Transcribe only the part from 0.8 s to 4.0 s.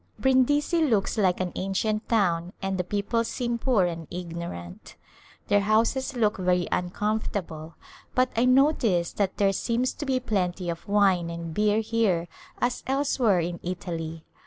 looks like an ancient town and the people seem poor